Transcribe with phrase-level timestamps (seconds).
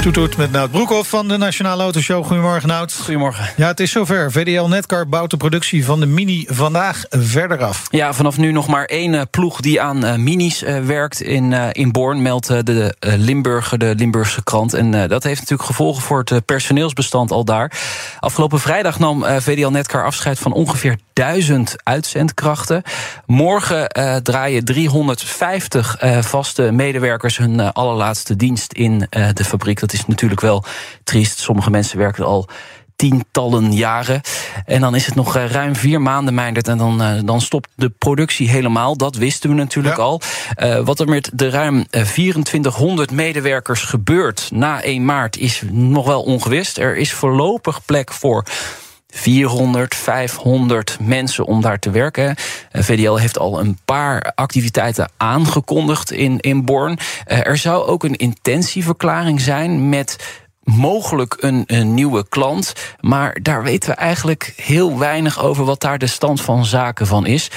[0.00, 2.24] Toetoet met Nout Broekhoff van de Nationale Autoshow.
[2.24, 2.92] Goedemorgen, Nout.
[3.02, 3.50] Goedemorgen.
[3.56, 4.32] Ja, het is zover.
[4.32, 7.86] VDL Netcar bouwt de productie van de Mini vandaag verder af.
[7.90, 11.52] Ja, vanaf nu nog maar één uh, ploeg die aan uh, minis uh, werkt in,
[11.52, 14.74] in Born, meldt de Limburger, de Limburgse krant.
[14.74, 17.72] En dat heeft natuurlijk gevolgen voor het personeelsbestand al daar.
[18.20, 22.82] Afgelopen vrijdag nam VDL Netcar afscheid van ongeveer duizend uitzendkrachten.
[23.26, 23.88] Morgen
[24.22, 29.80] draaien 350 vaste medewerkers hun allerlaatste dienst in de fabriek.
[29.80, 30.64] Dat is natuurlijk wel
[31.04, 31.38] triest.
[31.38, 32.48] Sommige mensen werken al
[33.00, 34.20] tientallen jaren.
[34.64, 36.68] En dan is het nog ruim vier maanden, Meindert.
[36.68, 38.96] En dan, dan stopt de productie helemaal.
[38.96, 40.02] Dat wisten we natuurlijk ja.
[40.02, 40.20] al.
[40.56, 46.22] Uh, wat er met de ruim 2400 medewerkers gebeurt na 1 maart is nog wel
[46.22, 46.78] ongewist.
[46.78, 48.44] Er is voorlopig plek voor
[49.10, 52.34] 400, 500 mensen om daar te werken.
[52.72, 56.98] VDL heeft al een paar activiteiten aangekondigd in, in Born.
[57.24, 60.39] Er zou ook een intentieverklaring zijn met
[60.76, 62.72] mogelijk een, een, nieuwe klant.
[63.00, 67.26] Maar daar weten we eigenlijk heel weinig over wat daar de stand van zaken van
[67.26, 67.50] is.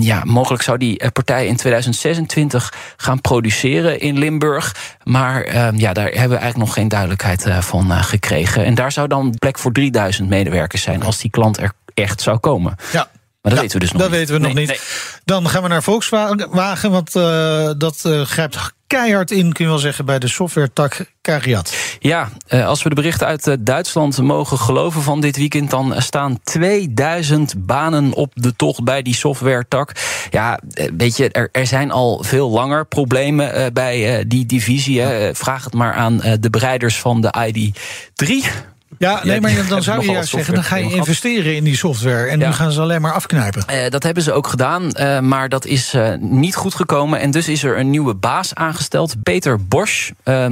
[0.00, 4.96] Ja, mogelijk zou die partij in 2026 gaan produceren in Limburg.
[5.02, 8.64] Maar uh, ja, daar hebben we eigenlijk nog geen duidelijkheid uh, van uh, gekregen.
[8.64, 12.38] En daar zou dan plek voor 3000 medewerkers zijn als die klant er echt zou
[12.38, 12.76] komen.
[12.92, 13.08] Ja.
[13.42, 14.18] Maar dat ja, weten we dus nog dat niet.
[14.18, 14.76] weten we nog Nee, niet.
[14.76, 15.20] nee.
[15.24, 19.80] Dan gaan we naar Volkswagen, want uh, dat uh, grijpt keihard in, kun je wel
[19.80, 21.74] zeggen, bij de software-tak Cariat.
[22.02, 25.94] Ja, uh, als we de berichten uit uh, Duitsland mogen geloven van dit weekend, dan
[25.96, 29.92] staan 2000 banen op de tocht bij die software-tak.
[30.30, 30.60] Ja,
[30.96, 35.00] weet je, er, er zijn al veel langer problemen bij die divisie.
[35.00, 35.34] Hè.
[35.34, 38.71] Vraag het maar aan de bereiders van de ID3.
[39.02, 42.28] Ja, nee, maar dan zou je juist zeggen, dan ga je investeren in die software.
[42.28, 42.46] En ja.
[42.46, 43.64] nu gaan ze alleen maar afknijpen.
[43.70, 47.20] Uh, dat hebben ze ook gedaan, uh, maar dat is uh, niet goed gekomen.
[47.20, 50.10] En dus is er een nieuwe baas aangesteld, Peter Bosch.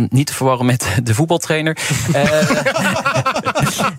[0.09, 1.77] niet te verwarren met de voetbaltrainer.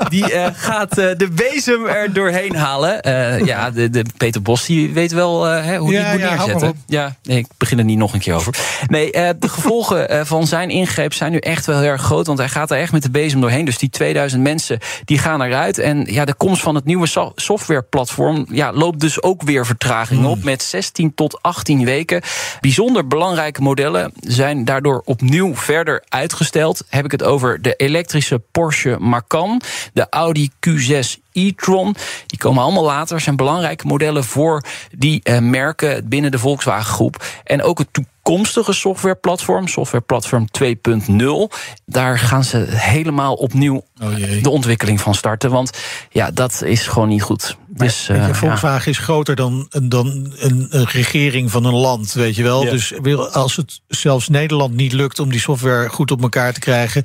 [0.09, 2.99] die gaat de bezem er doorheen halen.
[3.45, 6.73] ja, de, de, Peter Bosch die weet wel hoe ja, die moet ja, neerzetten.
[6.87, 8.55] Ja, nee, ik begin er niet nog een keer over.
[8.87, 12.27] Nee, de gevolgen van zijn ingreep zijn nu echt wel heel erg groot.
[12.27, 13.65] Want hij gaat er echt met de bezem doorheen.
[13.65, 15.77] Dus die 2000 mensen die gaan eruit.
[15.77, 20.19] En ja, de komst van het nieuwe so softwareplatform ja, loopt dus ook weer vertraging
[20.19, 20.29] Hmm.
[20.29, 20.43] op.
[20.43, 22.21] Met 16 tot 18 weken.
[22.59, 26.83] Bijzonder belangrijke modellen zijn daardoor opnieuw verder uitgesteld.
[26.89, 29.61] Heb ik het over de elektrische Porsche Macan,
[29.93, 31.95] de Audi Q6 e-tron.
[32.27, 33.19] Die komen allemaal later.
[33.19, 34.63] zijn belangrijke modellen voor
[34.97, 37.23] die uh, merken binnen de Volkswagen groep.
[37.43, 37.87] En ook het
[38.23, 41.23] toekomstige softwareplatform, softwareplatform 2.0.
[41.85, 45.51] Daar gaan ze helemaal opnieuw oh de ontwikkeling van starten.
[45.51, 45.77] Want
[46.09, 47.57] ja, dat is gewoon niet goed.
[47.73, 48.97] Dus, uh, uh, Volkswagen ja.
[48.97, 52.63] is groter dan, dan een, een, regering van een land, weet je wel.
[52.63, 52.71] Ja.
[52.71, 52.93] Dus
[53.31, 57.03] als het zelfs Nederland niet lukt om die software goed op elkaar te krijgen.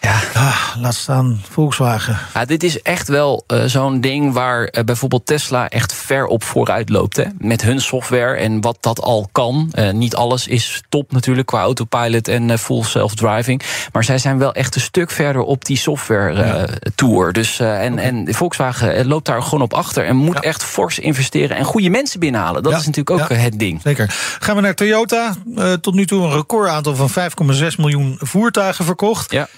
[0.00, 0.20] Ja.
[0.34, 2.18] Ah, laat staan Volkswagen.
[2.34, 6.44] Ja, dit is echt wel uh, zo'n ding waar uh, bijvoorbeeld Tesla echt ver op
[6.44, 7.16] vooruit loopt.
[7.16, 7.24] Hè?
[7.38, 9.72] Met hun software en wat dat al kan.
[9.74, 13.62] Uh, niet alles is top natuurlijk qua autopilot en full self-driving.
[13.92, 17.32] Maar zij zijn wel echt een stuk verder op die software tour.
[17.32, 19.89] Dus, en, en Volkswagen loopt daar gewoon op achter.
[19.96, 20.40] En moet ja.
[20.40, 22.62] echt fors investeren en goede mensen binnenhalen.
[22.62, 23.80] Dat is natuurlijk ook het ding.
[23.82, 24.14] Zeker.
[24.38, 25.34] Gaan we naar Toyota.
[25.80, 29.32] tot nu toe een recordaantal van 5,6 miljoen voertuigen verkocht.
[29.32, 29.48] Ja.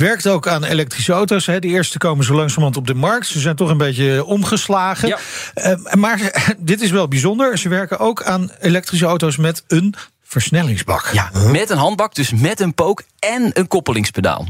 [0.00, 1.46] Werkt ook aan elektrische auto's.
[1.46, 1.58] Hè.
[1.58, 3.26] De eerste komen zo langzamerhand op de markt.
[3.26, 5.08] Ze zijn toch een beetje omgeslagen.
[5.08, 5.18] Ja.
[5.54, 6.20] Uh, maar
[6.58, 7.58] dit is wel bijzonder.
[7.58, 11.10] Ze werken ook aan elektrische auto's met een versnellingsbak.
[11.12, 14.46] Ja, met een handbak, dus met een pook en een koppelingspedaal.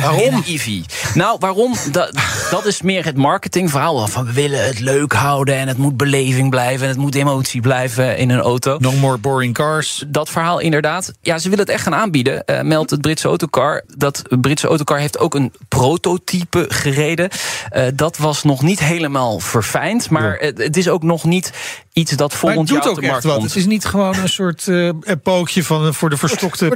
[0.00, 0.42] Waarom?
[0.46, 0.80] EV.
[1.14, 1.74] Nou, waarom?
[1.90, 2.18] Dat,
[2.50, 4.08] dat is meer het marketingverhaal.
[4.08, 7.60] Van we willen het leuk houden en het moet beleving blijven en het moet emotie
[7.60, 8.76] blijven in een auto.
[8.78, 10.04] No more boring cars.
[10.06, 11.12] Dat verhaal inderdaad.
[11.22, 12.42] Ja, ze willen het echt gaan aanbieden.
[12.46, 13.82] Uh, meldt het Britse autocar.
[13.96, 17.28] Dat Britse autocar heeft ook een prototype gereden.
[17.76, 20.52] Uh, dat was nog niet helemaal verfijnd, maar ja.
[20.54, 21.52] het is ook nog niet
[21.92, 23.34] iets dat volgend jaar op de markt wat.
[23.34, 23.46] komt.
[23.46, 24.90] Het is niet gewoon een soort uh,
[25.22, 26.68] pookje van voor de verstokte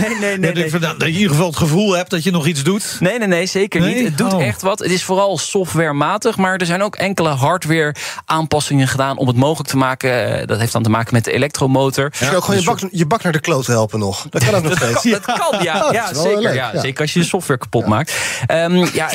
[0.00, 0.52] Nee, nee, nee.
[0.52, 0.83] nee.
[0.92, 2.96] Dat je in ieder geval het gevoel hebt dat je nog iets doet.
[3.00, 3.94] Nee, nee, nee, zeker Nee?
[3.94, 4.04] niet.
[4.04, 4.44] Het doet Oh.
[4.46, 4.78] echt wat.
[4.78, 7.94] Het is vooral softwarematig, maar er zijn ook enkele hardware
[8.24, 10.38] aanpassingen gedaan om het mogelijk te maken.
[10.40, 12.12] Eh, Dat heeft dan te maken met de elektromotor.
[12.18, 14.26] Je kan ook gewoon je bak, je bak naar de kloot helpen nog.
[14.30, 15.02] Dat kan ook nog Dat steeds.
[15.24, 16.80] kan, dat kan, ja, dat ja, zeker, ja, ja.
[16.80, 18.12] zeker als je de software kapot maakt.
[18.46, 19.08] Ehm, ja,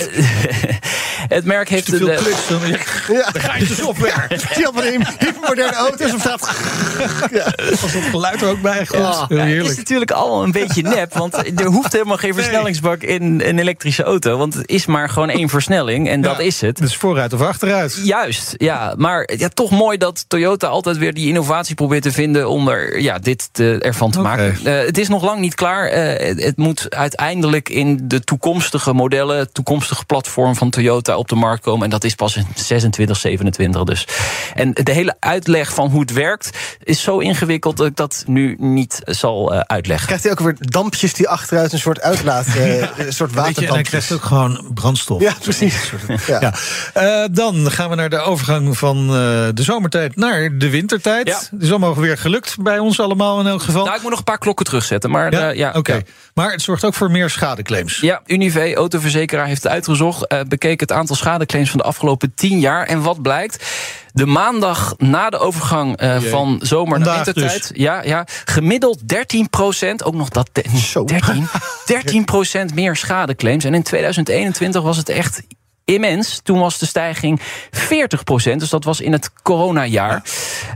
[1.36, 2.60] het merk heeft veel de- kliks, dan,
[3.18, 3.32] Ja.
[3.32, 4.28] dan ga je de software.
[4.30, 6.50] Zie je van die hypermoderne auto's of staat...
[7.82, 8.88] Als dat geluid er ook bij.
[8.92, 8.98] Ja.
[8.98, 9.78] Heel Ja, het is heerlijk.
[9.78, 11.14] natuurlijk allemaal een beetje nep.
[11.14, 14.38] Want er hoeft helemaal geen versnellingsbak in een elektrische auto.
[14.38, 16.10] Want het is maar gewoon één versnelling.
[16.10, 16.78] En dat is het.
[16.78, 18.00] Dus vooruit of achteruit.
[18.04, 18.94] Juist, ja.
[18.98, 23.02] Maar ja, toch mooi dat Toyota altijd weer die innovatie probeert te vinden om er
[23.02, 24.58] ja, dit te, ervan te maken.
[24.64, 25.88] Eh, het is nog lang niet klaar.
[25.88, 31.64] Eh, het, moet uiteindelijk in de toekomstige modellen, toekomstige platform van Toyota op de markt
[31.64, 31.84] komen.
[31.84, 34.08] En dat is pas in 26, 27 dus.
[34.56, 36.50] En de hele uitleg van hoe het werkt
[36.84, 40.06] is zo ingewikkeld dat ik dat nu niet zal eh, uitleggen.
[40.06, 43.74] Krijgt hij ook weer dampjes die achteruit een soort uitlaat, eh, een soort je, en
[43.74, 45.22] hij krijgt ook gewoon brandstof.
[45.22, 45.76] Ja, precies.
[46.28, 46.40] Ja.
[46.40, 46.54] Ja.
[46.94, 49.14] Eh, dan gaan we naar de overgang van eh,
[49.54, 51.28] de zomertijd naar de wintertijd.
[51.28, 51.40] Ja.
[51.52, 53.84] Het is allemaal weer gelukt bij ons allemaal in elk geval.
[53.84, 55.10] Nou, ik moet nog een paar klokken terugzetten.
[55.10, 55.94] Maar ja, eh, ja, oké.
[55.94, 56.02] ja.
[56.34, 58.00] Maar het zorgt ook voor meer schadeclaims.
[58.00, 60.28] Ja, Unive, autoverzekeraar, heeft het uitgezocht.
[60.28, 62.86] eh, bekeek het aantal schadeclaims van de afgelopen 10 jaar.
[62.86, 63.66] En wat blijkt?
[64.14, 66.30] De maandag na de overgang eh, Jee.
[66.30, 67.68] van zomer naar Vandaag wintertijd.
[67.68, 67.78] dus.
[67.78, 70.04] Ja, ja, gemiddeld 13 procent.
[70.04, 70.50] Ook nog dat.
[70.52, 71.04] te- Zo.
[71.06, 71.48] 13,
[71.86, 73.64] 13 procent meer schadeclaims.
[73.64, 75.42] En in 2021 was het echt
[75.94, 76.40] immens.
[76.44, 77.40] Toen was de stijging
[77.72, 78.60] 40 procent.
[78.60, 80.24] Dus dat was in het coronajaar.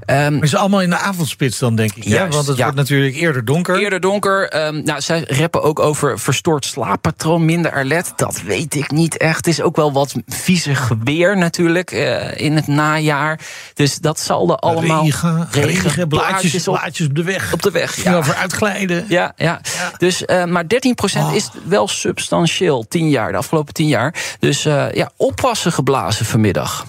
[0.05, 2.03] Ehm, Maar is allemaal in de avondspits dan, denk ik.
[2.03, 2.27] Ja?
[2.27, 2.63] Want het ja.
[2.63, 3.79] wordt natuurlijk eerder donker.
[3.79, 4.49] Eerder donker.
[4.49, 8.11] Ehm, nou, zij rappen ook over verstoord slaappatroon, minder alert.
[8.15, 9.35] Dat weet ik niet echt.
[9.37, 13.39] Het is ook wel wat viezig weer natuurlijk eh, in het najaar.
[13.73, 15.03] Dus dat zal er allemaal...
[15.03, 17.53] Regen, regen, blaadjes, blaadjes op, blaadjes op de weg.
[17.53, 18.03] op de weg.
[18.03, 18.11] Ja.
[18.11, 18.17] Ja.
[18.17, 19.05] Over uitglijden.
[19.07, 19.61] Ja, ja.
[19.97, 21.35] Dus, eh, maar 13% Oh.
[21.35, 24.15] is wel substantieel, 10 jaar, de afgelopen 10 jaar.
[24.39, 26.85] Dus eh, ja, oppassen geblazen vanmiddag.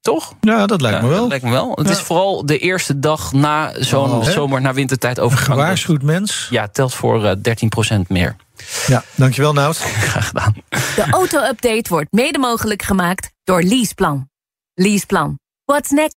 [0.00, 0.32] Toch?
[0.40, 1.20] Ja, dat lijkt Ja, me wel.
[1.20, 1.72] Dat lijkt me wel.
[1.74, 1.92] Het Ja.
[1.92, 4.24] is vooral de eerste dag na zo'n Oh.
[4.24, 5.58] zomer naar wintertijd overgang.
[5.58, 6.46] Gewaarschuwd mens.
[6.50, 8.36] Ja, telt voor eh, 13% meer.
[8.86, 9.76] Ja, dankjewel Nout.
[10.10, 10.54] Graag gedaan.
[10.68, 14.28] De auto-update wordt mede mogelijk gemaakt door Leaseplan.
[14.74, 15.38] Leaseplan.
[15.64, 16.16] What's next?